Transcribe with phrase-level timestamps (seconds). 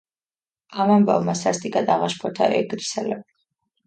[0.85, 3.29] ამ ამბავმა სასტიკად აღაშფოთა ეგრისელები.